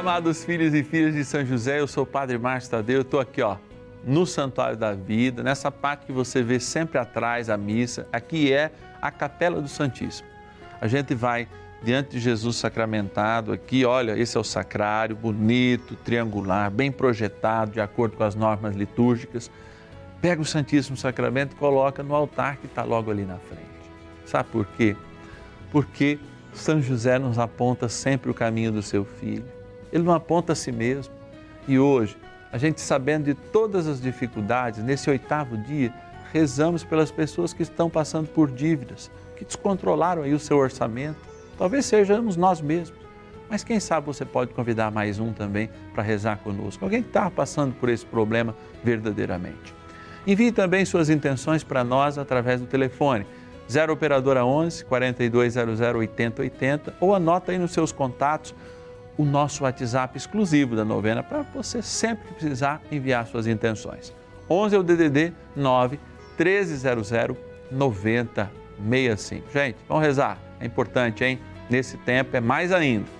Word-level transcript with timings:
amados 0.00 0.42
filhos 0.42 0.72
e 0.72 0.82
filhas 0.82 1.12
de 1.12 1.22
São 1.22 1.44
José, 1.44 1.78
eu 1.78 1.86
sou 1.86 2.04
o 2.04 2.06
Padre 2.06 2.38
Márcio 2.38 2.70
Tadeu, 2.70 2.96
eu 2.96 3.02
estou 3.02 3.20
aqui, 3.20 3.42
ó, 3.42 3.58
no 4.02 4.24
Santuário 4.24 4.74
da 4.74 4.94
Vida, 4.94 5.42
nessa 5.42 5.70
parte 5.70 6.06
que 6.06 6.12
você 6.12 6.42
vê 6.42 6.58
sempre 6.58 6.96
atrás 6.96 7.50
a 7.50 7.56
missa, 7.58 8.08
aqui 8.10 8.50
é 8.50 8.72
a 9.02 9.10
Capela 9.10 9.60
do 9.60 9.68
Santíssimo. 9.68 10.26
A 10.80 10.88
gente 10.88 11.14
vai 11.14 11.46
diante 11.82 12.12
de 12.12 12.18
Jesus 12.18 12.56
sacramentado 12.56 13.52
aqui, 13.52 13.84
olha, 13.84 14.18
esse 14.18 14.38
é 14.38 14.40
o 14.40 14.44
sacrário, 14.44 15.14
bonito, 15.14 15.94
triangular, 15.96 16.70
bem 16.70 16.90
projetado, 16.90 17.72
de 17.72 17.80
acordo 17.82 18.16
com 18.16 18.24
as 18.24 18.34
normas 18.34 18.74
litúrgicas. 18.74 19.50
Pega 20.22 20.40
o 20.40 20.46
Santíssimo 20.46 20.96
Sacramento 20.96 21.52
e 21.52 21.56
coloca 21.56 22.02
no 22.02 22.14
altar 22.14 22.56
que 22.56 22.64
está 22.64 22.84
logo 22.84 23.10
ali 23.10 23.26
na 23.26 23.36
frente. 23.36 23.68
Sabe 24.24 24.48
por 24.48 24.64
quê? 24.64 24.96
Porque 25.70 26.18
São 26.54 26.80
José 26.80 27.18
nos 27.18 27.38
aponta 27.38 27.86
sempre 27.86 28.30
o 28.30 28.34
caminho 28.34 28.72
do 28.72 28.80
seu 28.80 29.04
filho. 29.04 29.59
Ele 29.92 30.02
não 30.02 30.12
aponta 30.12 30.52
a 30.52 30.56
si 30.56 30.72
mesmo. 30.72 31.12
E 31.66 31.78
hoje, 31.78 32.16
a 32.52 32.58
gente 32.58 32.80
sabendo 32.80 33.24
de 33.24 33.34
todas 33.34 33.86
as 33.86 34.00
dificuldades, 34.00 34.82
nesse 34.82 35.08
oitavo 35.10 35.56
dia, 35.56 35.92
rezamos 36.32 36.84
pelas 36.84 37.10
pessoas 37.10 37.52
que 37.52 37.62
estão 37.62 37.90
passando 37.90 38.28
por 38.28 38.50
dívidas, 38.50 39.10
que 39.36 39.44
descontrolaram 39.44 40.22
aí 40.22 40.34
o 40.34 40.38
seu 40.38 40.56
orçamento 40.56 41.30
Talvez 41.60 41.84
sejamos 41.84 42.38
nós 42.38 42.62
mesmos. 42.62 42.98
Mas 43.46 43.62
quem 43.62 43.78
sabe 43.78 44.06
você 44.06 44.24
pode 44.24 44.54
convidar 44.54 44.90
mais 44.90 45.18
um 45.18 45.30
também 45.30 45.68
para 45.92 46.02
rezar 46.02 46.38
conosco. 46.38 46.82
Alguém 46.82 47.02
que 47.02 47.08
está 47.08 47.30
passando 47.30 47.74
por 47.74 47.90
esse 47.90 48.06
problema 48.06 48.54
verdadeiramente. 48.82 49.74
Envie 50.26 50.52
também 50.52 50.86
suas 50.86 51.10
intenções 51.10 51.62
para 51.62 51.84
nós 51.84 52.16
através 52.16 52.62
do 52.62 52.66
telefone 52.66 53.26
0 53.70 53.92
operadora 53.92 54.42
11 54.42 54.86
4200 54.86 55.80
8080 55.80 56.94
ou 56.98 57.14
anota 57.14 57.52
aí 57.52 57.58
nos 57.58 57.72
seus 57.72 57.92
contatos 57.92 58.54
o 59.20 59.24
nosso 59.24 59.64
WhatsApp 59.64 60.16
exclusivo 60.16 60.74
da 60.74 60.82
novena 60.82 61.22
para 61.22 61.42
você 61.42 61.82
sempre 61.82 62.28
que 62.28 62.34
precisar 62.34 62.80
enviar 62.90 63.26
suas 63.26 63.46
intenções. 63.46 64.14
11 64.48 64.74
é 64.74 64.78
o 64.78 64.82
DDD 64.82 65.34
9 65.54 66.00
1300 66.38 67.10
9065. 67.70 69.52
Gente, 69.52 69.76
vamos 69.86 70.02
rezar. 70.02 70.38
É 70.58 70.64
importante, 70.64 71.22
hein? 71.22 71.38
nesse 71.68 71.98
tempo 71.98 72.34
é 72.34 72.40
mais 72.40 72.72
ainda. 72.72 73.19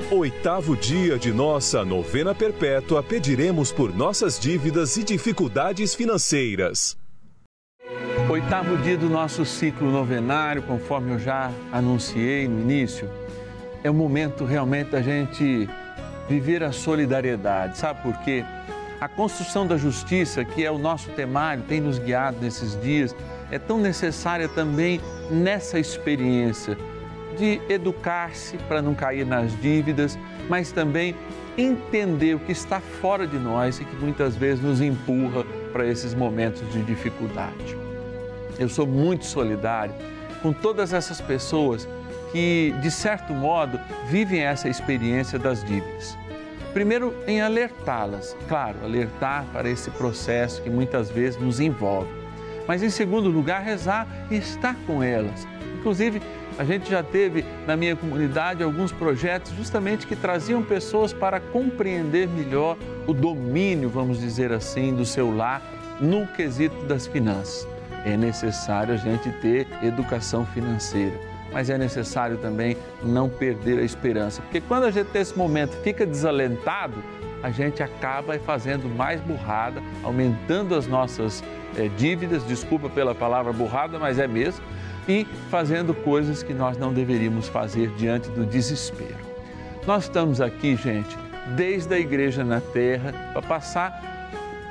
oitavo 0.11 0.75
dia 0.75 1.17
de 1.17 1.31
nossa 1.31 1.85
novena 1.85 2.35
perpétua, 2.35 3.01
pediremos 3.01 3.71
por 3.71 3.95
nossas 3.95 4.37
dívidas 4.37 4.97
e 4.97 5.05
dificuldades 5.05 5.95
financeiras. 5.95 6.97
Oitavo 8.29 8.75
dia 8.79 8.97
do 8.97 9.09
nosso 9.09 9.45
ciclo 9.45 9.89
novenário, 9.89 10.63
conforme 10.63 11.13
eu 11.13 11.19
já 11.19 11.49
anunciei 11.71 12.45
no 12.45 12.59
início, 12.59 13.09
é 13.85 13.89
o 13.89 13.93
momento 13.93 14.43
realmente 14.43 14.89
da 14.89 15.01
gente 15.01 15.69
viver 16.27 16.61
a 16.61 16.73
solidariedade. 16.73 17.77
Sabe 17.77 18.01
por 18.03 18.17
quê? 18.19 18.43
A 18.99 19.07
construção 19.07 19.65
da 19.65 19.77
justiça, 19.77 20.43
que 20.43 20.65
é 20.65 20.69
o 20.69 20.77
nosso 20.77 21.09
temário, 21.11 21.63
tem 21.63 21.79
nos 21.79 21.97
guiado 21.97 22.37
nesses 22.41 22.79
dias, 22.81 23.15
é 23.49 23.57
tão 23.57 23.79
necessária 23.79 24.49
também 24.49 24.99
nessa 25.29 25.79
experiência 25.79 26.77
de 27.37 27.61
educar-se 27.69 28.57
para 28.59 28.81
não 28.81 28.93
cair 28.93 29.25
nas 29.25 29.59
dívidas, 29.61 30.17
mas 30.49 30.71
também 30.71 31.15
entender 31.57 32.35
o 32.35 32.39
que 32.39 32.51
está 32.51 32.79
fora 32.79 33.27
de 33.27 33.37
nós 33.37 33.79
e 33.79 33.85
que 33.85 33.95
muitas 33.95 34.35
vezes 34.35 34.63
nos 34.63 34.81
empurra 34.81 35.43
para 35.71 35.85
esses 35.85 36.13
momentos 36.13 36.61
de 36.71 36.81
dificuldade. 36.83 37.77
Eu 38.59 38.69
sou 38.69 38.85
muito 38.85 39.25
solidário 39.25 39.93
com 40.41 40.53
todas 40.53 40.93
essas 40.93 41.21
pessoas 41.21 41.87
que, 42.31 42.73
de 42.81 42.89
certo 42.89 43.33
modo, 43.33 43.79
vivem 44.07 44.41
essa 44.41 44.69
experiência 44.69 45.37
das 45.37 45.63
dívidas. 45.63 46.17
Primeiro, 46.73 47.13
em 47.27 47.41
alertá-las, 47.41 48.35
claro, 48.47 48.77
alertar 48.83 49.45
para 49.51 49.69
esse 49.69 49.91
processo 49.91 50.61
que 50.61 50.69
muitas 50.69 51.09
vezes 51.09 51.39
nos 51.39 51.59
envolve. 51.59 52.09
Mas, 52.65 52.81
em 52.81 52.89
segundo 52.89 53.29
lugar, 53.29 53.61
rezar 53.61 54.07
e 54.29 54.37
estar 54.37 54.75
com 54.87 55.03
elas. 55.03 55.45
Inclusive, 55.77 56.21
a 56.61 56.63
gente 56.63 56.91
já 56.91 57.01
teve 57.01 57.43
na 57.65 57.75
minha 57.75 57.95
comunidade 57.95 58.61
alguns 58.61 58.91
projetos 58.91 59.51
justamente 59.53 60.05
que 60.05 60.15
traziam 60.15 60.61
pessoas 60.61 61.11
para 61.11 61.39
compreender 61.39 62.27
melhor 62.27 62.77
o 63.07 63.15
domínio, 63.15 63.89
vamos 63.89 64.19
dizer 64.19 64.51
assim, 64.51 64.93
do 64.93 65.03
seu 65.03 65.35
lar 65.35 65.59
no 65.99 66.27
quesito 66.27 66.85
das 66.85 67.07
finanças. 67.07 67.67
É 68.05 68.15
necessário 68.15 68.93
a 68.93 68.97
gente 68.97 69.31
ter 69.41 69.65
educação 69.81 70.45
financeira, 70.45 71.19
mas 71.51 71.67
é 71.67 71.79
necessário 71.79 72.37
também 72.37 72.77
não 73.01 73.27
perder 73.27 73.79
a 73.79 73.83
esperança, 73.83 74.43
porque 74.43 74.61
quando 74.61 74.83
a 74.83 74.91
gente 74.91 75.09
nesse 75.11 75.35
momento 75.35 75.75
fica 75.81 76.05
desalentado, 76.05 77.03
a 77.41 77.49
gente 77.49 77.81
acaba 77.81 78.37
fazendo 78.37 78.87
mais 78.87 79.19
burrada, 79.21 79.81
aumentando 80.03 80.75
as 80.75 80.85
nossas 80.85 81.43
é, 81.75 81.87
dívidas, 81.97 82.45
desculpa 82.45 82.87
pela 82.87 83.15
palavra 83.15 83.51
burrada, 83.51 83.97
mas 83.97 84.19
é 84.19 84.27
mesmo 84.27 84.63
e 85.07 85.25
fazendo 85.49 85.93
coisas 85.93 86.43
que 86.43 86.53
nós 86.53 86.77
não 86.77 86.93
deveríamos 86.93 87.47
fazer 87.47 87.89
diante 87.97 88.29
do 88.29 88.45
desespero. 88.45 89.31
Nós 89.85 90.03
estamos 90.03 90.39
aqui, 90.39 90.75
gente, 90.75 91.17
desde 91.55 91.93
a 91.93 91.99
igreja 91.99 92.43
na 92.43 92.61
terra, 92.61 93.13
para 93.33 93.41
passar 93.41 94.11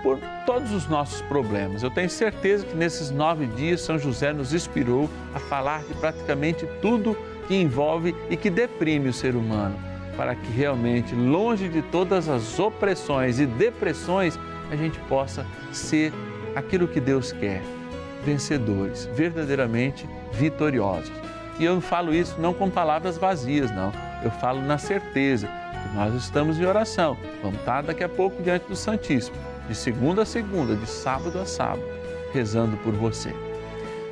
por 0.03 0.19
todos 0.47 0.73
os 0.73 0.89
nossos 0.89 1.21
problemas. 1.23 1.83
Eu 1.83 1.91
tenho 1.91 2.09
certeza 2.09 2.65
que 2.65 2.77
nesses 2.77 3.11
nove 3.11 3.47
dias 3.47 3.81
São 3.81 3.99
José 3.99 4.33
nos 4.33 4.55
inspirou 4.55 5.11
a 5.35 5.39
falar 5.39 5.83
de 5.85 5.95
praticamente 5.95 6.67
tudo 6.81 7.17
que 7.47 7.55
envolve 7.55 8.15
e 8.31 8.37
que 8.37 8.49
deprime 8.49 9.09
o 9.09 9.13
ser 9.13 9.35
humano, 9.35 9.77
para 10.17 10.35
que 10.35 10.51
realmente, 10.53 11.15
longe 11.15 11.69
de 11.69 11.83
todas 11.83 12.29
as 12.29 12.59
opressões 12.59 13.41
e 13.41 13.47
depressões, 13.47 14.39
a 14.71 14.77
gente 14.77 14.99
possa 15.01 15.45
ser 15.73 16.13
aquilo 16.55 16.87
que 16.87 17.01
Deus 17.01 17.33
quer, 17.33 17.63
vencedores, 18.25 19.07
verdadeiramente 19.15 20.09
vitoriosos. 20.33 21.13
E 21.59 21.65
eu 21.65 21.81
falo 21.81 22.15
isso 22.15 22.41
não 22.41 22.55
com 22.55 22.71
palavras 22.71 23.19
vazias, 23.19 23.71
não. 23.71 23.93
eu 24.23 24.31
falo 24.31 24.61
na 24.63 24.79
certeza 24.79 25.47
que 25.47 25.95
nós 25.95 26.15
estamos 26.15 26.59
em 26.59 26.65
oração. 26.65 27.17
Vamos 27.43 27.59
estar 27.59 27.83
daqui 27.83 28.05
a 28.05 28.09
pouco 28.09 28.43
diante 28.43 28.67
do 28.67 28.77
Santíssimo, 28.77 29.37
de 29.69 29.75
segunda 29.75 30.23
a 30.23 30.27
segunda, 30.27 30.75
de 30.75 30.87
sábado 30.87 31.39
a 31.39 31.45
sábado, 31.45 31.83
rezando 32.33 32.77
por 32.79 32.93
você. 32.95 33.35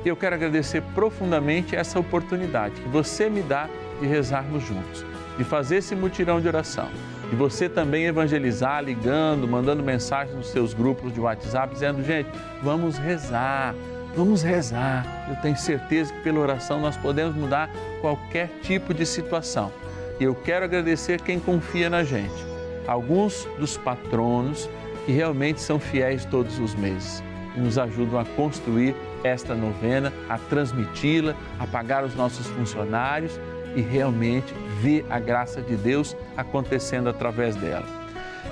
E 0.03 0.07
eu 0.07 0.15
quero 0.15 0.35
agradecer 0.35 0.81
profundamente 0.93 1.75
essa 1.75 1.99
oportunidade 1.99 2.75
que 2.75 2.87
você 2.87 3.29
me 3.29 3.41
dá 3.41 3.67
de 3.99 4.07
rezarmos 4.07 4.63
juntos, 4.63 5.05
de 5.37 5.43
fazer 5.43 5.77
esse 5.77 5.95
mutirão 5.95 6.39
de 6.39 6.47
oração, 6.47 6.89
de 7.29 7.35
você 7.35 7.67
também 7.67 8.05
evangelizar, 8.05 8.83
ligando, 8.83 9.47
mandando 9.47 9.83
mensagem 9.83 10.35
nos 10.35 10.47
seus 10.47 10.73
grupos 10.73 11.13
de 11.13 11.19
WhatsApp, 11.19 11.73
dizendo: 11.73 12.03
gente, 12.03 12.29
vamos 12.63 12.97
rezar, 12.97 13.75
vamos 14.15 14.41
rezar. 14.41 15.27
Eu 15.29 15.35
tenho 15.37 15.57
certeza 15.57 16.13
que 16.13 16.21
pela 16.21 16.39
oração 16.39 16.79
nós 16.79 16.97
podemos 16.97 17.35
mudar 17.35 17.69
qualquer 18.01 18.49
tipo 18.61 18.93
de 18.93 19.05
situação. 19.05 19.71
E 20.19 20.23
eu 20.23 20.35
quero 20.35 20.65
agradecer 20.65 21.21
quem 21.21 21.39
confia 21.39 21.89
na 21.89 22.03
gente, 22.03 22.45
alguns 22.85 23.47
dos 23.57 23.77
patronos 23.77 24.69
que 25.05 25.11
realmente 25.11 25.61
são 25.61 25.79
fiéis 25.79 26.25
todos 26.25 26.59
os 26.59 26.75
meses 26.75 27.23
e 27.55 27.59
nos 27.59 27.77
ajudam 27.77 28.19
a 28.19 28.25
construir 28.25 28.95
esta 29.23 29.55
novena, 29.55 30.13
a 30.27 30.37
transmiti-la, 30.37 31.35
a 31.57 31.65
pagar 31.65 32.03
os 32.03 32.15
nossos 32.15 32.47
funcionários 32.47 33.39
e 33.75 33.81
realmente 33.81 34.53
ver 34.81 35.05
a 35.09 35.19
graça 35.19 35.61
de 35.61 35.75
Deus 35.75 36.15
acontecendo 36.35 37.09
através 37.09 37.55
dela. 37.55 37.85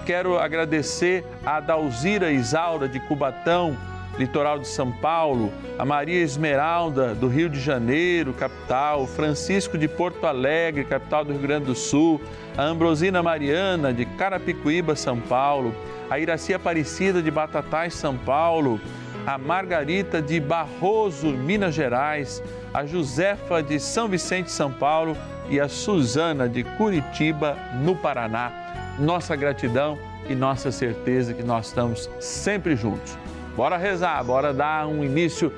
Quero 0.06 0.38
agradecer 0.38 1.26
a 1.46 1.60
Dalzira 1.60 2.32
Isaura 2.32 2.88
de 2.88 3.00
Cubatão, 3.02 3.76
litoral 4.18 4.60
de 4.60 4.68
São 4.68 4.92
Paulo, 4.92 5.52
a 5.78 5.86
Maria 5.86 6.22
Esmeralda 6.22 7.14
do 7.14 7.28
Rio 7.28 7.50
de 7.50 7.60
Janeiro, 7.60 8.34
capital, 8.34 9.06
Francisco 9.06 9.78
de 9.78 9.88
Porto 9.88 10.26
Alegre, 10.26 10.84
capital 10.84 11.24
do 11.24 11.32
Rio 11.34 11.42
Grande 11.42 11.66
do 11.66 11.76
Sul, 11.76 12.22
a 12.58 12.64
Ambrosina 12.64 13.22
Mariana 13.22 13.94
de 13.94 14.06
Carapicuíba, 14.06 14.96
São 14.96 15.20
Paulo, 15.20 15.74
a 16.10 16.20
Iracia 16.20 16.56
Aparecida 16.56 17.22
de 17.22 17.30
Batatais, 17.30 17.94
São 17.94 18.18
Paulo, 18.18 18.80
a 19.26 19.38
Margarita 19.38 20.22
de 20.22 20.40
Barroso, 20.40 21.28
Minas 21.28 21.76
Gerais, 21.76 22.42
a 22.74 22.86
Josefa 22.86 23.62
de 23.62 23.80
São 23.80 24.08
Vicente, 24.08 24.50
São 24.50 24.72
Paulo 24.72 25.18
e 25.50 25.60
a 25.60 25.68
Suzana 25.68 26.48
de 26.48 26.64
Curitiba, 26.64 27.58
no 27.84 27.96
Paraná. 27.96 28.52
Nossa 28.98 29.36
gratidão 29.36 29.98
e 30.30 30.36
nossa 30.36 30.72
certeza 30.72 31.34
que 31.34 31.44
nós 31.44 31.68
estamos 31.68 32.10
sempre 32.20 32.76
juntos. 32.76 33.18
Bora 33.58 33.76
rezar, 33.76 34.24
bora 34.24 34.54
dar 34.54 34.88
um 34.88 35.04
início 35.04 35.52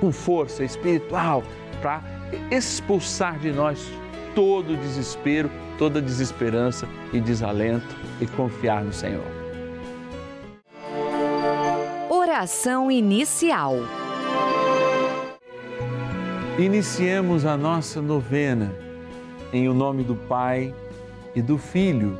com 0.00 0.10
força 0.10 0.64
espiritual 0.64 1.44
para 1.80 2.02
expulsar 2.50 3.38
de 3.38 3.52
nós 3.52 3.88
todo 4.34 4.76
desespero, 4.76 5.48
toda 5.78 6.02
desesperança 6.02 6.88
e 7.12 7.20
desalento 7.20 7.94
e 8.20 8.26
confiar 8.26 8.82
no 8.82 8.92
Senhor. 8.92 9.22
Oração 12.10 12.90
inicial. 12.90 13.76
Iniciemos 16.58 17.46
a 17.46 17.56
nossa 17.56 18.02
novena 18.02 18.74
em 19.52 19.68
o 19.68 19.74
nome 19.74 20.02
do 20.02 20.16
Pai 20.16 20.74
e 21.36 21.40
do 21.40 21.56
Filho 21.56 22.18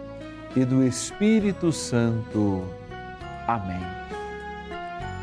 e 0.54 0.64
do 0.64 0.84
Espírito 0.84 1.72
Santo. 1.72 2.64
Amém. 3.48 4.04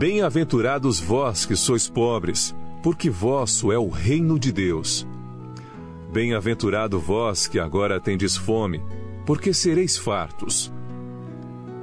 Bem-aventurados 0.00 0.98
vós 0.98 1.44
que 1.44 1.54
sois 1.54 1.86
pobres, 1.86 2.56
porque 2.82 3.10
vosso 3.10 3.70
é 3.70 3.78
o 3.78 3.90
reino 3.90 4.38
de 4.38 4.50
Deus. 4.50 5.06
Bem-aventurado 6.10 6.98
vós 6.98 7.46
que 7.46 7.58
agora 7.58 8.00
tendes 8.00 8.34
fome, 8.34 8.82
porque 9.26 9.52
sereis 9.52 9.98
fartos. 9.98 10.72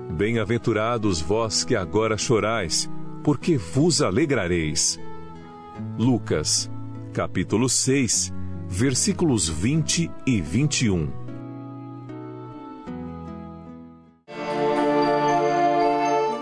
Bem-aventurados 0.09 1.21
vós 1.21 1.63
que 1.63 1.75
agora 1.75 2.17
chorais, 2.17 2.89
porque 3.23 3.55
vos 3.55 4.01
alegrareis. 4.01 4.99
Lucas, 5.95 6.71
capítulo 7.13 7.69
6, 7.69 8.33
versículos 8.67 9.47
20 9.47 10.09
e 10.25 10.41
21. 10.41 11.07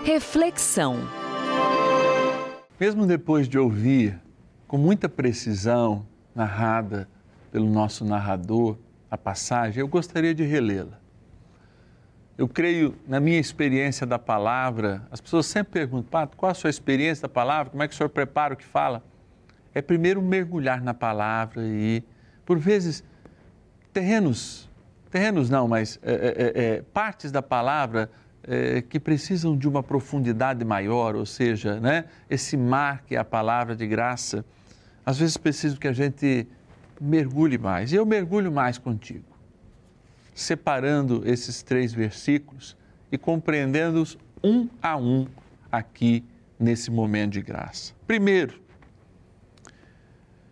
Reflexão 0.06 1.25
mesmo 2.78 3.06
depois 3.06 3.48
de 3.48 3.58
ouvir 3.58 4.20
com 4.66 4.76
muita 4.76 5.08
precisão, 5.08 6.06
narrada 6.34 7.08
pelo 7.50 7.68
nosso 7.68 8.04
narrador, 8.04 8.76
a 9.10 9.16
passagem, 9.16 9.80
eu 9.80 9.88
gostaria 9.88 10.34
de 10.34 10.42
relê-la. 10.42 10.98
Eu 12.36 12.46
creio, 12.46 12.94
na 13.06 13.18
minha 13.18 13.38
experiência 13.38 14.06
da 14.06 14.18
palavra, 14.18 15.06
as 15.10 15.20
pessoas 15.20 15.46
sempre 15.46 15.72
perguntam, 15.72 16.10
Pato, 16.10 16.36
qual 16.36 16.50
a 16.52 16.54
sua 16.54 16.68
experiência 16.68 17.22
da 17.22 17.28
palavra? 17.28 17.70
Como 17.70 17.82
é 17.82 17.88
que 17.88 17.94
o 17.94 17.96
senhor 17.96 18.10
prepara 18.10 18.52
o 18.52 18.56
que 18.56 18.64
fala? 18.64 19.02
é 19.76 19.82
primeiro 19.82 20.22
mergulhar 20.22 20.80
na 20.80 20.94
palavra 20.94 21.60
e, 21.62 22.02
por 22.46 22.58
vezes, 22.58 23.04
terrenos, 23.92 24.70
terrenos 25.10 25.50
não, 25.50 25.68
mas 25.68 26.00
é, 26.02 26.14
é, 26.14 26.64
é, 26.64 26.82
partes 26.94 27.30
da 27.30 27.42
palavra 27.42 28.10
é, 28.46 28.80
que 28.82 29.00
precisam 29.00 29.56
de 29.56 29.68
uma 29.68 29.82
profundidade 29.82 30.64
maior, 30.64 31.16
ou 31.16 31.26
seja, 31.26 31.80
né, 31.80 32.04
esse 32.30 32.56
mar 32.56 33.02
que 33.06 33.16
é 33.16 33.18
a 33.18 33.24
palavra 33.24 33.74
de 33.74 33.86
graça, 33.86 34.44
às 35.04 35.18
vezes 35.18 35.36
preciso 35.36 35.78
que 35.78 35.88
a 35.88 35.92
gente 35.92 36.46
mergulhe 37.00 37.58
mais. 37.58 37.92
E 37.92 37.96
eu 37.96 38.06
mergulho 38.06 38.50
mais 38.50 38.78
contigo, 38.78 39.24
separando 40.34 41.22
esses 41.24 41.62
três 41.62 41.92
versículos 41.92 42.76
e 43.10 43.18
compreendendo-os 43.18 44.18
um 44.42 44.68
a 44.82 44.96
um 44.96 45.26
aqui 45.70 46.24
nesse 46.58 46.90
momento 46.90 47.32
de 47.32 47.42
graça. 47.42 47.92
Primeiro, 48.06 48.60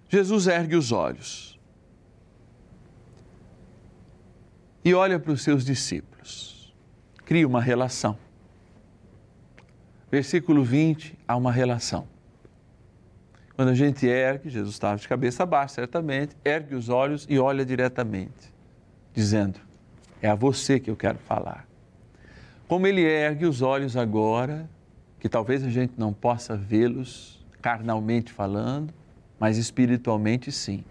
Jesus 0.08 0.46
ergue 0.46 0.76
os 0.76 0.92
olhos 0.92 1.58
e 4.84 4.92
olha 4.94 5.18
para 5.18 5.32
os 5.32 5.42
seus 5.42 5.64
discípulos, 5.64 6.13
cria 7.24 7.46
uma 7.46 7.60
relação. 7.60 8.16
Versículo 10.10 10.62
20, 10.62 11.18
há 11.26 11.36
uma 11.36 11.50
relação. 11.50 12.06
Quando 13.56 13.68
a 13.68 13.74
gente 13.74 14.06
ergue, 14.06 14.50
Jesus 14.50 14.74
estava 14.74 14.96
de 14.96 15.08
cabeça 15.08 15.46
baixa, 15.46 15.74
certamente, 15.74 16.36
ergue 16.44 16.74
os 16.74 16.88
olhos 16.88 17.26
e 17.28 17.38
olha 17.38 17.64
diretamente, 17.64 18.52
dizendo: 19.12 19.60
É 20.20 20.28
a 20.28 20.34
você 20.34 20.80
que 20.80 20.90
eu 20.90 20.96
quero 20.96 21.18
falar. 21.18 21.66
Como 22.66 22.86
ele 22.86 23.02
ergue 23.02 23.46
os 23.46 23.62
olhos 23.62 23.96
agora, 23.96 24.68
que 25.20 25.28
talvez 25.28 25.64
a 25.64 25.70
gente 25.70 25.94
não 25.96 26.12
possa 26.12 26.56
vê-los 26.56 27.44
carnalmente 27.62 28.32
falando, 28.32 28.92
mas 29.38 29.56
espiritualmente 29.56 30.50
sim, 30.50 30.84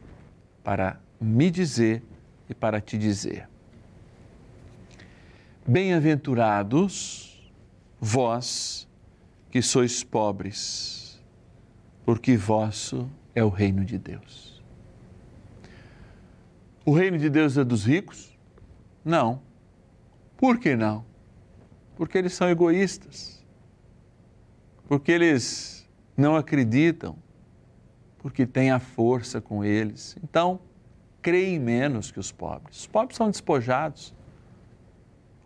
para 0.64 0.98
me 1.20 1.52
dizer 1.52 2.02
e 2.50 2.54
para 2.54 2.80
te 2.82 2.98
dizer. 2.98 3.48
Bem-aventurados 5.66 7.50
vós 7.98 8.86
que 9.50 9.62
sois 9.62 10.04
pobres, 10.04 11.24
porque 12.06 12.36
vosso 12.36 13.10
é 13.34 13.42
o 13.42 13.48
reino 13.48 13.86
de 13.86 13.98
Deus. 13.98 14.62
O 16.86 16.92
reino 16.92 17.18
de 17.18 17.30
Deus 17.30 17.58
é 17.58 17.64
dos 17.64 17.86
ricos? 17.86 18.38
Não. 19.06 19.42
Por 20.36 20.60
que 20.60 20.76
não? 20.76 21.06
Porque 21.96 22.18
eles 22.18 22.34
são 22.34 22.50
egoístas. 22.50 23.42
Porque 24.86 25.14
eles 25.14 25.90
não 26.18 26.36
acreditam. 26.36 27.16
Porque 28.18 28.46
tem 28.46 28.70
a 28.70 28.80
força 28.80 29.40
com 29.40 29.64
eles. 29.64 30.18
Então, 30.22 30.60
creem 31.22 31.58
menos 31.58 32.12
que 32.12 32.20
os 32.20 32.34
pobres. 32.34 32.80
Os 32.80 32.88
pobres 32.88 33.16
são 33.16 33.30
despojados. 33.32 34.14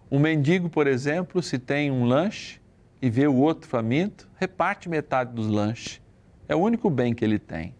Um 0.10 0.20
mendigo, 0.20 0.70
por 0.70 0.88
exemplo, 0.88 1.42
se 1.42 1.60
tem 1.60 1.92
um 1.92 2.06
lanche 2.06 2.62
e 3.02 3.10
vê 3.10 3.28
o 3.28 3.36
outro 3.36 3.70
faminto, 3.70 4.28
reparte 4.38 4.88
metade 4.88 5.34
dos 5.34 5.48
lanches. 5.48 6.02
É 6.48 6.56
o 6.56 6.60
único 6.60 6.90
bem 6.90 7.14
que 7.14 7.26
ele 7.26 7.38
tem. 7.38 7.76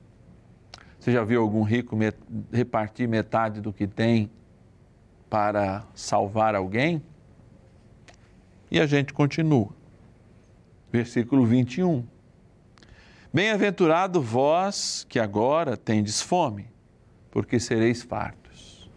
Você 1.00 1.12
já 1.14 1.24
viu 1.24 1.42
algum 1.42 1.64
rico 1.64 1.96
met 1.96 2.18
repartir 2.52 3.08
metade 3.08 3.62
do 3.62 3.72
que 3.72 3.88
tem 3.88 4.30
para 5.30 5.86
salvar 5.96 6.54
alguém? 6.54 7.02
E 8.70 8.80
a 8.80 8.86
gente 8.86 9.14
continua. 9.14 9.70
Versículo 10.92 11.46
21. 11.46 12.04
Bem-aventurado 13.34 14.22
vós 14.22 15.06
que 15.08 15.20
agora 15.20 15.78
tendes 15.78 16.22
fome, 16.22 16.68
porque 17.32 17.58
sereis 17.60 18.04
fartos. 18.04 18.90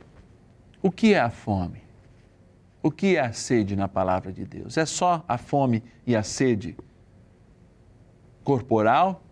O 0.82 0.90
que 0.90 1.14
é 1.14 1.20
a 1.20 1.30
fome? 1.30 1.89
O 2.82 2.90
que 2.90 3.16
é 3.16 3.20
a 3.20 3.32
sede 3.32 3.76
na 3.76 3.88
palavra 3.88 4.32
de 4.32 4.44
Deus? 4.44 4.78
É 4.78 4.86
só 4.86 5.22
a 5.28 5.36
fome 5.36 5.82
e 6.06 6.16
a 6.16 6.22
sede 6.22 6.76
corporal? 8.42 9.22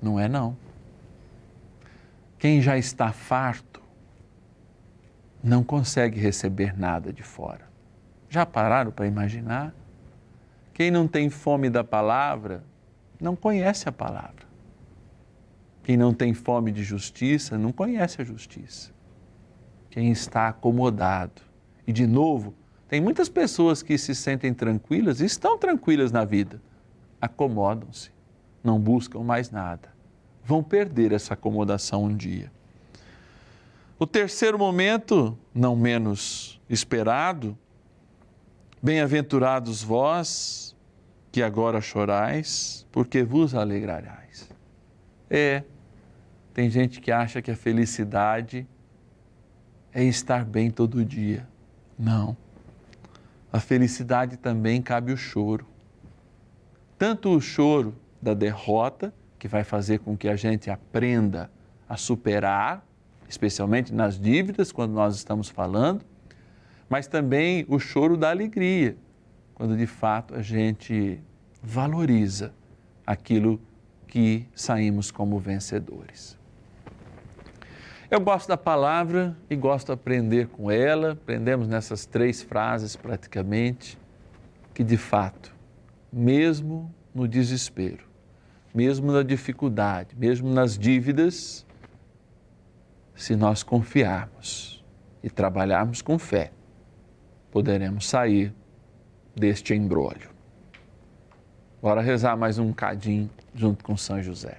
Não 0.00 0.18
é, 0.20 0.28
não. 0.28 0.56
Quem 2.38 2.60
já 2.60 2.78
está 2.78 3.12
farto 3.12 3.82
não 5.42 5.64
consegue 5.64 6.20
receber 6.20 6.78
nada 6.78 7.12
de 7.12 7.22
fora. 7.22 7.68
Já 8.28 8.46
pararam 8.46 8.92
para 8.92 9.06
imaginar? 9.06 9.74
Quem 10.72 10.90
não 10.90 11.08
tem 11.08 11.28
fome 11.28 11.68
da 11.68 11.82
palavra 11.82 12.64
não 13.20 13.34
conhece 13.34 13.88
a 13.88 13.92
palavra. 13.92 14.46
Quem 15.82 15.96
não 15.96 16.14
tem 16.14 16.32
fome 16.32 16.70
de 16.70 16.84
justiça 16.84 17.58
não 17.58 17.72
conhece 17.72 18.22
a 18.22 18.24
justiça. 18.24 18.92
Quem 19.90 20.10
está 20.12 20.48
acomodado 20.48 21.42
e, 21.92 21.94
de 21.94 22.06
novo, 22.06 22.54
tem 22.88 23.02
muitas 23.02 23.28
pessoas 23.28 23.82
que 23.82 23.98
se 23.98 24.14
sentem 24.14 24.54
tranquilas 24.54 25.20
e 25.20 25.26
estão 25.26 25.58
tranquilas 25.58 26.10
na 26.10 26.24
vida, 26.24 26.60
acomodam-se, 27.20 28.10
não 28.64 28.80
buscam 28.80 29.20
mais 29.20 29.50
nada. 29.50 29.92
Vão 30.42 30.62
perder 30.62 31.12
essa 31.12 31.34
acomodação 31.34 32.04
um 32.04 32.16
dia. 32.16 32.50
O 33.98 34.06
terceiro 34.06 34.58
momento, 34.58 35.38
não 35.54 35.76
menos 35.76 36.58
esperado, 36.68 37.56
bem-aventurados 38.82 39.82
vós 39.82 40.74
que 41.30 41.42
agora 41.42 41.80
chorais, 41.80 42.86
porque 42.90 43.22
vos 43.22 43.54
alegrareis. 43.54 44.48
É, 45.28 45.62
tem 46.54 46.70
gente 46.70 47.02
que 47.02 47.12
acha 47.12 47.42
que 47.42 47.50
a 47.50 47.56
felicidade 47.56 48.66
é 49.92 50.02
estar 50.02 50.44
bem 50.44 50.70
todo 50.70 51.04
dia. 51.04 51.51
Não. 52.02 52.36
A 53.52 53.60
felicidade 53.60 54.36
também 54.36 54.82
cabe 54.82 55.12
o 55.12 55.16
choro. 55.16 55.64
Tanto 56.98 57.30
o 57.30 57.40
choro 57.40 57.94
da 58.20 58.34
derrota, 58.34 59.14
que 59.38 59.46
vai 59.46 59.62
fazer 59.62 60.00
com 60.00 60.16
que 60.16 60.28
a 60.28 60.34
gente 60.34 60.68
aprenda 60.68 61.48
a 61.88 61.96
superar, 61.96 62.84
especialmente 63.28 63.94
nas 63.94 64.18
dívidas, 64.18 64.72
quando 64.72 64.92
nós 64.92 65.14
estamos 65.14 65.48
falando, 65.48 66.04
mas 66.88 67.06
também 67.06 67.64
o 67.68 67.78
choro 67.78 68.16
da 68.16 68.30
alegria, 68.30 68.96
quando 69.54 69.76
de 69.76 69.86
fato 69.86 70.34
a 70.34 70.42
gente 70.42 71.22
valoriza 71.62 72.52
aquilo 73.06 73.60
que 74.08 74.48
saímos 74.56 75.12
como 75.12 75.38
vencedores. 75.38 76.36
Eu 78.12 78.20
gosto 78.20 78.46
da 78.46 78.58
palavra 78.58 79.34
e 79.48 79.56
gosto 79.56 79.86
de 79.86 79.92
aprender 79.92 80.46
com 80.48 80.70
ela. 80.70 81.12
Aprendemos 81.12 81.66
nessas 81.66 82.04
três 82.04 82.42
frases 82.42 82.94
praticamente 82.94 83.98
que 84.74 84.84
de 84.84 84.98
fato, 84.98 85.50
mesmo 86.12 86.94
no 87.14 87.26
desespero, 87.26 88.04
mesmo 88.74 89.10
na 89.10 89.22
dificuldade, 89.22 90.14
mesmo 90.14 90.50
nas 90.52 90.76
dívidas, 90.76 91.64
se 93.14 93.34
nós 93.34 93.62
confiarmos 93.62 94.84
e 95.22 95.30
trabalharmos 95.30 96.02
com 96.02 96.18
fé, 96.18 96.52
poderemos 97.50 98.06
sair 98.06 98.52
deste 99.34 99.72
embrólio. 99.72 100.28
Bora 101.80 102.02
rezar 102.02 102.36
mais 102.36 102.58
um 102.58 102.74
cadinho 102.74 103.30
junto 103.54 103.82
com 103.82 103.96
São 103.96 104.22
José. 104.22 104.58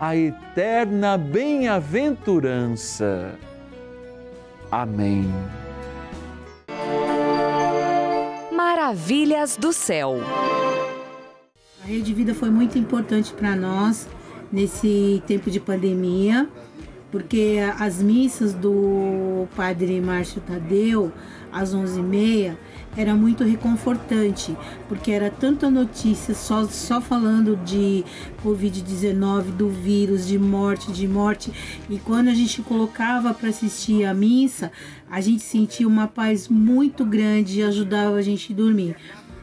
a 0.00 0.16
eterna 0.16 1.16
bem-aventurança. 1.18 3.38
Amém. 4.72 5.30
Maravilhas 8.50 9.58
do 9.58 9.74
céu. 9.74 10.16
A 11.84 11.86
Rede 11.86 12.14
Vida 12.14 12.34
foi 12.34 12.48
muito 12.48 12.78
importante 12.78 13.34
para 13.34 13.54
nós 13.54 14.08
nesse 14.50 15.22
tempo 15.26 15.50
de 15.50 15.60
pandemia, 15.60 16.48
porque 17.12 17.58
as 17.78 18.02
missas 18.02 18.54
do 18.54 19.46
Padre 19.54 20.00
Márcio 20.00 20.40
Tadeu 20.40 21.12
às 21.52 21.74
11h30 21.74 22.56
era 22.96 23.14
muito 23.14 23.44
reconfortante, 23.44 24.56
porque 24.88 25.12
era 25.12 25.30
tanta 25.30 25.70
notícia 25.70 26.34
só, 26.34 26.64
só 26.64 27.00
falando 27.00 27.56
de 27.56 28.04
Covid-19, 28.44 29.52
do 29.52 29.68
vírus, 29.68 30.26
de 30.26 30.38
morte, 30.38 30.90
de 30.90 31.06
morte. 31.06 31.52
E 31.88 31.98
quando 31.98 32.28
a 32.28 32.34
gente 32.34 32.62
colocava 32.62 33.32
para 33.32 33.48
assistir 33.48 34.04
a 34.04 34.12
missa, 34.12 34.72
a 35.10 35.20
gente 35.20 35.42
sentia 35.42 35.86
uma 35.86 36.08
paz 36.08 36.48
muito 36.48 37.04
grande 37.04 37.60
e 37.60 37.62
ajudava 37.62 38.16
a 38.16 38.22
gente 38.22 38.52
a 38.52 38.56
dormir. 38.56 38.96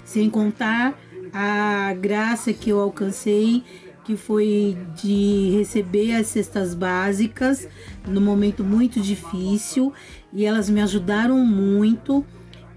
Sem 0.03 0.29
contar 0.29 0.97
a 1.33 1.93
graça 1.93 2.53
que 2.53 2.69
eu 2.69 2.79
alcancei 2.79 3.63
que 4.07 4.15
foi 4.15 4.77
de 4.95 5.51
receber 5.57 6.15
as 6.15 6.27
cestas 6.27 6.73
básicas 6.73 7.67
no 8.07 8.21
momento 8.21 8.63
muito 8.63 9.01
difícil 9.01 9.91
e 10.31 10.45
elas 10.45 10.69
me 10.69 10.81
ajudaram 10.81 11.45
muito 11.45 12.25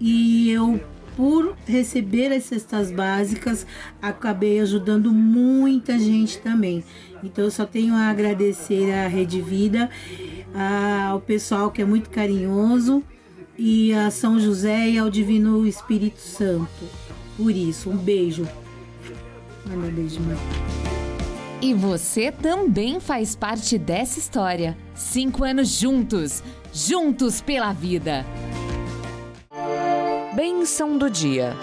e 0.01 0.49
eu 0.49 0.81
por 1.15 1.55
receber 1.67 2.33
as 2.33 2.45
cestas 2.45 2.91
básicas 2.91 3.67
acabei 4.01 4.59
ajudando 4.59 5.11
muita 5.11 5.99
gente 5.99 6.39
também. 6.39 6.83
Então 7.23 7.43
eu 7.43 7.51
só 7.51 7.65
tenho 7.65 7.93
a 7.93 8.09
agradecer 8.09 8.91
à 8.91 9.07
Rede 9.07 9.39
Vida, 9.41 9.89
ao 11.07 11.19
pessoal 11.19 11.69
que 11.69 11.81
é 11.81 11.85
muito 11.85 12.09
carinhoso 12.09 13.03
e 13.55 13.93
a 13.93 14.09
São 14.09 14.39
José 14.39 14.89
e 14.89 14.97
ao 14.97 15.09
Divino 15.09 15.67
Espírito 15.67 16.19
Santo. 16.19 16.89
Por 17.37 17.51
isso, 17.51 17.91
um 17.91 17.97
beijo. 17.97 18.47
Manda 19.67 19.87
um 19.87 19.91
beijo, 19.91 20.19
mãe. 20.21 20.37
E 21.61 21.75
você 21.75 22.31
também 22.31 22.99
faz 22.99 23.35
parte 23.35 23.77
dessa 23.77 24.17
história. 24.17 24.75
Cinco 24.95 25.43
anos 25.43 25.69
juntos, 25.69 26.43
juntos 26.73 27.39
pela 27.39 27.71
vida. 27.71 28.25
Bênção 30.33 30.97
do 30.97 31.09
dia. 31.09 31.53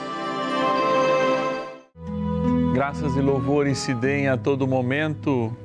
Graças 2.74 3.16
e 3.16 3.20
louvores 3.20 3.78
se 3.78 3.94
deem 3.94 4.28
a 4.28 4.36
todo 4.36 4.68
momento 4.68 5.56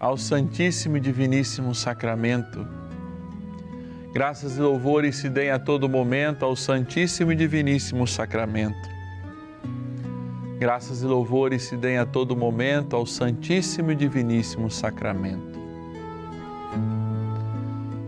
ao 0.00 0.16
Santíssimo 0.16 0.96
e 0.96 1.00
Diviníssimo 1.00 1.72
Sacramento. 1.72 2.66
Graças 4.12 4.58
e 4.58 4.60
louvores 4.60 5.18
se 5.18 5.28
deem 5.28 5.50
a 5.50 5.58
todo 5.60 5.88
momento 5.88 6.44
ao 6.44 6.56
Santíssimo 6.56 7.30
e 7.30 7.36
Diviníssimo 7.36 8.08
Sacramento. 8.08 8.90
Graças 10.58 11.00
e 11.00 11.06
louvores 11.06 11.62
se 11.62 11.76
deem 11.76 11.98
a 11.98 12.06
todo 12.06 12.36
momento 12.36 12.96
ao 12.96 13.06
Santíssimo 13.06 13.92
e 13.92 13.94
Diviníssimo 13.94 14.68
Sacramento. 14.68 15.60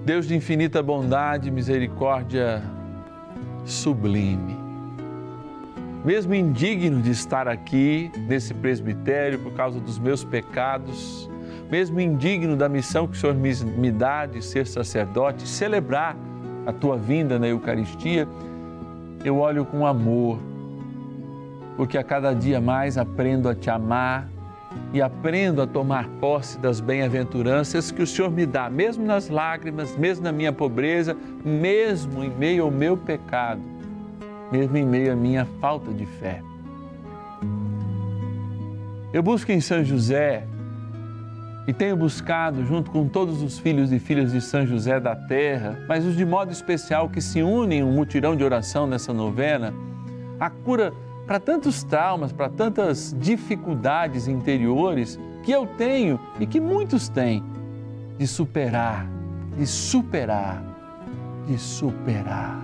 Deus 0.05 0.27
de 0.27 0.35
infinita 0.35 0.83
bondade 0.83 1.53
misericórdia 1.53 2.74
sublime. 3.65 4.57
Mesmo 6.05 6.35
indigno 6.35 7.01
de 7.01 7.11
estar 7.11 7.49
aqui 7.49 8.13
nesse 8.29 8.53
presbitério 8.53 9.39
por 9.39 9.53
causa 9.55 9.81
dos 9.81 9.99
meus 9.99 10.23
pecados, 10.23 11.31
mesmo 11.71 11.99
indigno 11.99 12.57
da 12.57 12.69
missão 12.69 13.07
que 13.07 13.17
o 13.17 13.21
Senhor 13.21 13.35
me 13.35 13.91
dá 13.91 14.27
de 14.27 14.43
ser 14.43 14.67
sacerdote, 14.67 15.49
celebrar 15.49 16.17
a 16.67 16.73
tua 16.73 16.97
vinda 16.97 17.39
na 17.39 17.49
Eucaristia, 17.49 18.29
eu 19.25 19.39
olho 19.39 19.65
com 19.65 19.87
amor 19.87 20.39
porque 21.77 21.99
a 21.99 22.05
cada 22.05 22.33
dia 22.33 22.61
mais 22.61 22.97
aprendo 22.97 23.49
a 23.49 23.55
te 23.55 23.69
amar 23.69 24.29
e 24.93 25.03
aprendo 25.03 25.61
a 25.61 25.67
tomar 25.67 26.09
posse 26.21 26.59
das 26.59 26.81
bem-aventuranças 26.81 27.91
que 27.91 28.03
o 28.03 28.07
Senhor 28.07 28.31
me 28.31 28.47
dá, 28.47 28.71
mesmo 28.71 29.05
nas 29.05 29.29
lágrimas, 29.29 29.97
mesmo 29.97 30.25
na 30.25 30.33
minha 30.33 30.53
pobreza, 30.53 31.17
mesmo 31.45 32.23
em 32.23 32.31
meio 32.31 32.65
ao 32.65 32.71
meu 32.71 32.97
pecado, 32.97 33.61
mesmo 34.53 34.77
em 34.77 34.87
meio 34.87 35.13
à 35.13 35.17
minha 35.17 35.45
falta 35.61 35.93
de 35.93 36.07
fé. 36.07 36.41
Eu 39.13 39.23
busco 39.23 39.51
em 39.53 39.61
São 39.61 39.85
José 39.85 40.47
e 41.67 41.73
tenho 41.73 41.97
buscado, 41.97 42.65
junto 42.65 42.91
com 42.91 43.09
todos 43.09 43.43
os 43.43 43.59
filhos 43.59 43.91
e 43.93 43.99
filhas 43.99 44.33
de 44.33 44.41
São 44.41 44.67
José 44.67 45.01
da 45.01 45.17
terra, 45.17 45.79
mas 45.89 46.05
os 46.05 46.17
de 46.17 46.25
modo 46.25 46.53
especial 46.53 47.09
que 47.09 47.21
se 47.21 47.43
unem 47.43 47.81
em 47.81 47.83
um 47.83 47.93
mutirão 47.93 48.37
de 48.37 48.45
oração 48.45 48.87
nessa 48.87 49.13
novena, 49.13 49.73
a 50.39 50.51
cura 50.51 50.93
para 51.27 51.41
tantos 51.41 51.83
traumas, 51.83 52.33
para 52.33 52.49
tantas 52.49 53.15
dificuldades 53.19 54.29
interiores 54.29 55.19
que 55.43 55.53
eu 55.53 55.67
tenho 55.67 56.21
e 56.39 56.47
que 56.47 56.61
muitos 56.61 57.09
têm, 57.09 57.43
de 58.19 58.27
superar, 58.27 59.07
de 59.57 59.67
superar, 59.67 60.63
de 61.47 61.59
superar. 61.59 62.61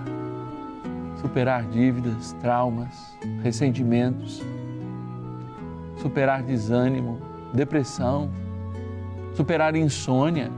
Superar 1.19 1.65
dívidas, 1.65 2.33
traumas, 2.41 3.15
ressentimentos, 3.43 4.41
superar 5.97 6.41
desânimo, 6.41 7.19
depressão, 7.53 8.29
superar 9.35 9.75
insônia, 9.75 10.51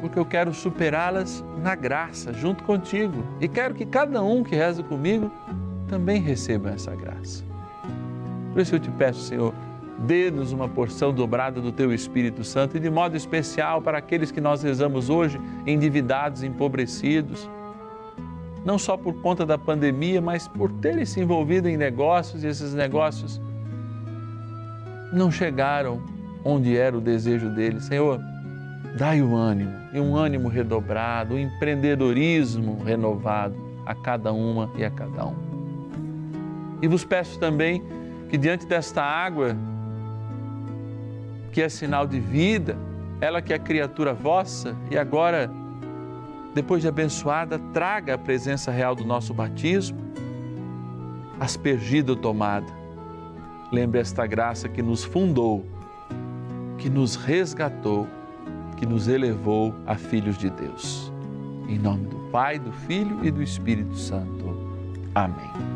porque 0.00 0.18
eu 0.18 0.24
quero 0.24 0.54
superá-las 0.54 1.44
na 1.60 1.74
graça, 1.74 2.32
junto 2.32 2.62
contigo. 2.62 3.24
E 3.40 3.48
quero 3.48 3.74
que 3.74 3.84
cada 3.84 4.22
um 4.22 4.44
que 4.44 4.54
reza 4.54 4.82
comigo 4.82 5.32
também 5.88 6.20
recebam 6.20 6.72
essa 6.72 6.94
graça. 6.94 7.44
Por 8.52 8.60
isso 8.60 8.74
eu 8.74 8.80
te 8.80 8.90
peço, 8.90 9.20
Senhor, 9.20 9.52
dê-nos 9.98 10.52
uma 10.52 10.68
porção 10.68 11.12
dobrada 11.12 11.60
do 11.60 11.72
Teu 11.72 11.92
Espírito 11.92 12.44
Santo 12.44 12.76
e 12.76 12.80
de 12.80 12.90
modo 12.90 13.16
especial 13.16 13.80
para 13.80 13.98
aqueles 13.98 14.30
que 14.30 14.40
nós 14.40 14.62
rezamos 14.62 15.08
hoje, 15.08 15.40
endividados, 15.66 16.42
empobrecidos, 16.42 17.48
não 18.64 18.78
só 18.78 18.96
por 18.96 19.14
conta 19.22 19.46
da 19.46 19.56
pandemia, 19.56 20.20
mas 20.20 20.48
por 20.48 20.72
terem 20.72 21.04
se 21.04 21.20
envolvido 21.20 21.68
em 21.68 21.76
negócios 21.76 22.42
e 22.42 22.48
esses 22.48 22.74
negócios 22.74 23.40
não 25.12 25.30
chegaram 25.30 26.02
onde 26.44 26.76
era 26.76 26.96
o 26.96 27.00
desejo 27.00 27.48
deles. 27.50 27.84
Senhor, 27.84 28.20
dai 28.98 29.22
o 29.22 29.34
ânimo, 29.34 29.72
e 29.92 30.00
um 30.00 30.16
ânimo 30.16 30.48
redobrado, 30.48 31.34
um 31.34 31.38
empreendedorismo 31.38 32.82
renovado 32.82 33.54
a 33.84 33.94
cada 33.94 34.32
uma 34.32 34.70
e 34.76 34.84
a 34.84 34.90
cada 34.90 35.26
um. 35.26 35.45
E 36.86 36.88
vos 36.88 37.04
peço 37.04 37.36
também 37.40 37.82
que 38.28 38.38
diante 38.38 38.64
desta 38.64 39.02
água, 39.02 39.56
que 41.50 41.60
é 41.60 41.68
sinal 41.68 42.06
de 42.06 42.20
vida, 42.20 42.78
ela 43.20 43.42
que 43.42 43.52
é 43.52 43.58
criatura 43.58 44.14
vossa 44.14 44.76
e 44.88 44.96
agora, 44.96 45.50
depois 46.54 46.82
de 46.82 46.86
abençoada, 46.86 47.58
traga 47.74 48.14
a 48.14 48.18
presença 48.18 48.70
real 48.70 48.94
do 48.94 49.04
nosso 49.04 49.34
batismo, 49.34 49.98
aspergida 51.40 52.12
ou 52.12 52.16
tomada. 52.16 52.72
Lembre 53.72 53.98
esta 53.98 54.24
graça 54.24 54.68
que 54.68 54.80
nos 54.80 55.02
fundou, 55.02 55.66
que 56.78 56.88
nos 56.88 57.16
resgatou 57.16 58.06
que 58.76 58.86
nos 58.86 59.08
elevou 59.08 59.74
a 59.86 59.96
filhos 59.96 60.38
de 60.38 60.50
Deus. 60.50 61.10
Em 61.66 61.78
nome 61.80 62.06
do 62.06 62.16
Pai, 62.30 62.60
do 62.60 62.70
Filho 62.70 63.24
e 63.24 63.30
do 63.32 63.42
Espírito 63.42 63.96
Santo. 63.96 64.54
Amém. 65.14 65.75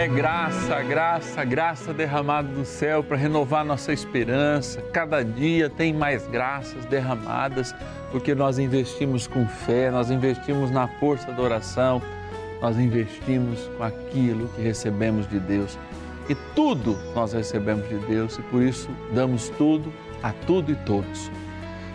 É 0.00 0.08
graça, 0.08 0.82
graça, 0.82 1.44
graça 1.44 1.92
derramada 1.92 2.48
do 2.48 2.64
céu 2.64 3.04
para 3.04 3.18
renovar 3.18 3.66
nossa 3.66 3.92
esperança. 3.92 4.80
Cada 4.94 5.22
dia 5.22 5.68
tem 5.68 5.92
mais 5.92 6.26
graças 6.26 6.86
derramadas, 6.86 7.74
porque 8.10 8.34
nós 8.34 8.58
investimos 8.58 9.26
com 9.26 9.46
fé, 9.46 9.90
nós 9.90 10.10
investimos 10.10 10.70
na 10.70 10.88
força 10.88 11.30
da 11.30 11.42
oração, 11.42 12.00
nós 12.62 12.78
investimos 12.78 13.70
com 13.76 13.84
aquilo 13.84 14.48
que 14.48 14.62
recebemos 14.62 15.28
de 15.28 15.38
Deus. 15.38 15.78
E 16.30 16.34
tudo 16.54 16.98
nós 17.14 17.34
recebemos 17.34 17.86
de 17.86 17.98
Deus 17.98 18.38
e 18.38 18.42
por 18.44 18.62
isso 18.62 18.88
damos 19.12 19.50
tudo 19.50 19.92
a 20.22 20.32
tudo 20.32 20.72
e 20.72 20.76
todos. 20.76 21.30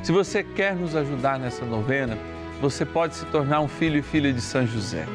Se 0.03 0.11
você 0.11 0.43
quer 0.43 0.75
nos 0.75 0.95
ajudar 0.95 1.39
nessa 1.39 1.65
novena, 1.65 2.15
você 2.61 2.85
pode 2.85 3.15
se 3.15 3.25
tornar 3.25 3.61
um 3.61 3.67
filho 3.67 3.97
e 3.97 4.03
filha 4.03 4.31
de 4.31 4.41
São 4.41 4.63
José. 4.67 5.07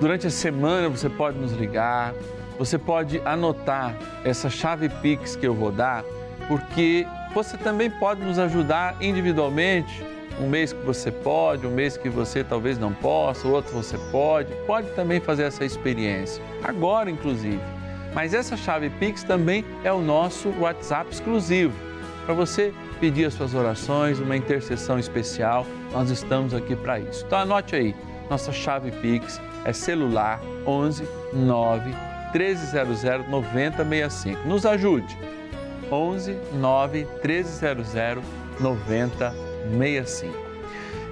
Durante 0.00 0.28
a 0.28 0.30
semana 0.30 0.88
você 0.88 1.08
pode 1.08 1.36
nos 1.38 1.52
ligar, 1.52 2.14
você 2.56 2.78
pode 2.78 3.20
anotar 3.24 3.96
essa 4.24 4.48
chave 4.48 4.88
Pix 4.88 5.34
que 5.34 5.46
eu 5.46 5.54
vou 5.54 5.72
dar, 5.72 6.04
porque 6.46 7.04
você 7.34 7.56
também 7.56 7.90
pode 7.90 8.22
nos 8.22 8.38
ajudar 8.38 8.96
individualmente. 9.00 10.04
Um 10.40 10.48
mês 10.48 10.72
que 10.72 10.86
você 10.86 11.10
pode, 11.10 11.66
um 11.66 11.70
mês 11.70 11.96
que 11.96 12.08
você 12.08 12.44
talvez 12.44 12.78
não 12.78 12.92
possa, 12.92 13.48
outro 13.48 13.74
você 13.74 13.98
pode. 14.12 14.54
Pode 14.68 14.88
também 14.90 15.18
fazer 15.20 15.42
essa 15.42 15.64
experiência, 15.64 16.40
agora 16.62 17.10
inclusive. 17.10 17.60
Mas 18.14 18.34
essa 18.34 18.56
chave 18.56 18.90
Pix 18.90 19.24
também 19.24 19.64
é 19.82 19.92
o 19.92 20.00
nosso 20.00 20.48
WhatsApp 20.60 21.12
exclusivo 21.12 21.74
para 22.24 22.34
você 22.34 22.72
pedir 23.00 23.24
as 23.24 23.34
suas 23.34 23.52
orações, 23.52 24.20
uma 24.20 24.36
intercessão 24.36 24.96
especial. 24.96 25.66
Nós 25.90 26.08
estamos 26.10 26.54
aqui 26.54 26.76
para 26.76 27.00
isso. 27.00 27.24
Então 27.26 27.40
anote 27.40 27.74
aí, 27.74 27.96
nossa 28.30 28.52
chave 28.52 28.92
Pix 28.92 29.40
é 29.64 29.72
celular 29.72 30.40
11 30.66 31.08
9 31.32 31.90
1300 32.32 33.02
9065. 33.28 34.46
Nos 34.46 34.66
ajude. 34.66 35.16
11 35.90 36.36
9 36.54 37.06
1300 37.24 37.92
9065. 38.60 40.48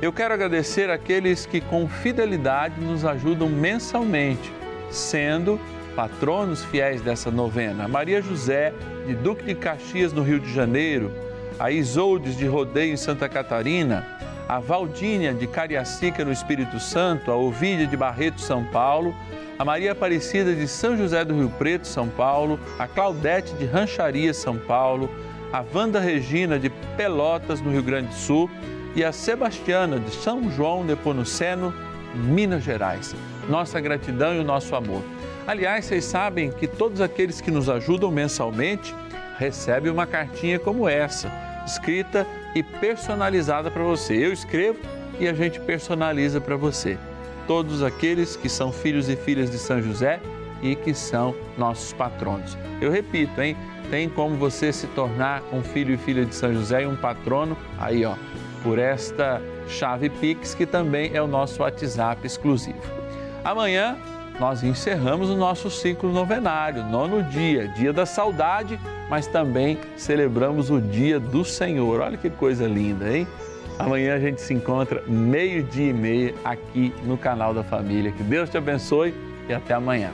Eu 0.02 0.12
quero 0.12 0.34
agradecer 0.34 0.90
aqueles 0.90 1.46
que 1.46 1.60
com 1.60 1.88
fidelidade 1.88 2.78
nos 2.80 3.04
ajudam 3.04 3.48
mensalmente, 3.48 4.52
sendo 4.90 5.58
patronos 5.94 6.62
fiéis 6.64 7.00
dessa 7.00 7.30
novena. 7.30 7.88
Maria 7.88 8.20
José, 8.20 8.74
de 9.06 9.14
Duque 9.14 9.42
de 9.44 9.54
Caxias, 9.54 10.12
no 10.12 10.22
Rio 10.22 10.38
de 10.38 10.52
Janeiro, 10.52 11.10
a 11.58 11.70
Isoldes 11.70 12.36
de 12.36 12.46
Rodeio 12.46 12.92
em 12.92 12.96
Santa 12.98 13.26
Catarina, 13.26 14.06
a 14.48 14.58
Valdínia 14.58 15.34
de 15.34 15.46
Cariacica 15.46 16.24
no 16.24 16.32
Espírito 16.32 16.78
Santo, 16.78 17.30
a 17.30 17.36
Ovídia 17.36 17.86
de 17.86 17.96
Barreto, 17.96 18.40
São 18.40 18.64
Paulo, 18.64 19.14
a 19.58 19.64
Maria 19.64 19.92
Aparecida 19.92 20.54
de 20.54 20.68
São 20.68 20.96
José 20.96 21.24
do 21.24 21.34
Rio 21.34 21.50
Preto, 21.50 21.86
São 21.86 22.08
Paulo, 22.08 22.60
a 22.78 22.86
Claudete 22.86 23.54
de 23.54 23.64
Rancharia, 23.64 24.32
São 24.32 24.56
Paulo, 24.58 25.10
a 25.52 25.64
Wanda 25.74 25.98
Regina 25.98 26.58
de 26.58 26.70
Pelotas, 26.96 27.60
no 27.60 27.70
Rio 27.70 27.82
Grande 27.82 28.08
do 28.08 28.14
Sul, 28.14 28.50
e 28.94 29.04
a 29.04 29.12
Sebastiana 29.12 29.98
de 29.98 30.10
São 30.10 30.50
João 30.50 30.86
de 30.86 30.94
Ponuceno, 30.96 31.74
Minas 32.14 32.62
Gerais. 32.62 33.14
Nossa 33.48 33.80
gratidão 33.80 34.34
e 34.34 34.38
o 34.38 34.44
nosso 34.44 34.74
amor. 34.74 35.02
Aliás, 35.46 35.84
vocês 35.84 36.04
sabem 36.04 36.50
que 36.50 36.66
todos 36.66 37.00
aqueles 37.00 37.40
que 37.40 37.50
nos 37.50 37.68
ajudam 37.68 38.10
mensalmente 38.10 38.94
recebem 39.38 39.90
uma 39.90 40.06
cartinha 40.06 40.58
como 40.58 40.88
essa, 40.88 41.30
escrita 41.66 42.26
e 42.54 42.62
personalizada 42.62 43.70
para 43.70 43.82
você. 43.82 44.14
Eu 44.14 44.32
escrevo 44.32 44.78
e 45.18 45.28
a 45.28 45.34
gente 45.34 45.60
personaliza 45.60 46.40
para 46.40 46.56
você. 46.56 46.98
Todos 47.46 47.82
aqueles 47.82 48.36
que 48.36 48.48
são 48.48 48.72
filhos 48.72 49.08
e 49.08 49.16
filhas 49.16 49.50
de 49.50 49.58
São 49.58 49.80
José 49.80 50.20
e 50.62 50.74
que 50.74 50.94
são 50.94 51.34
nossos 51.56 51.92
patronos. 51.92 52.56
Eu 52.80 52.90
repito, 52.90 53.40
hein? 53.40 53.56
Tem 53.90 54.08
como 54.08 54.36
você 54.36 54.72
se 54.72 54.86
tornar 54.88 55.42
um 55.52 55.62
filho 55.62 55.94
e 55.94 55.96
filha 55.96 56.24
de 56.24 56.34
São 56.34 56.52
José 56.52 56.82
e 56.82 56.86
um 56.86 56.96
patrono 56.96 57.56
aí, 57.78 58.04
ó, 58.04 58.14
por 58.62 58.78
esta 58.78 59.40
chave 59.68 60.10
Pix 60.10 60.54
que 60.54 60.66
também 60.66 61.10
é 61.14 61.22
o 61.22 61.26
nosso 61.26 61.62
WhatsApp 61.62 62.26
exclusivo. 62.26 62.80
Amanhã 63.44 63.96
nós 64.38 64.62
encerramos 64.62 65.30
o 65.30 65.36
nosso 65.36 65.70
ciclo 65.70 66.12
novenário, 66.12 66.84
nono 66.84 67.22
dia, 67.22 67.68
dia 67.68 67.92
da 67.92 68.04
saudade, 68.04 68.78
mas 69.08 69.26
também 69.26 69.78
celebramos 69.96 70.70
o 70.70 70.80
dia 70.80 71.18
do 71.18 71.44
Senhor. 71.44 72.00
Olha 72.00 72.16
que 72.16 72.28
coisa 72.28 72.66
linda, 72.66 73.16
hein? 73.16 73.26
Amanhã 73.78 74.14
a 74.14 74.20
gente 74.20 74.40
se 74.40 74.54
encontra 74.54 75.02
meio-dia 75.06 75.90
e 75.90 75.92
meia 75.92 76.34
aqui 76.44 76.94
no 77.04 77.16
canal 77.16 77.52
da 77.52 77.62
Família. 77.62 78.10
Que 78.10 78.22
Deus 78.22 78.48
te 78.48 78.56
abençoe 78.56 79.14
e 79.48 79.54
até 79.54 79.74
amanhã. 79.74 80.10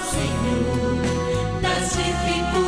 Senhor, 0.00 0.98
das 1.60 1.92
dificuldades 1.92 2.67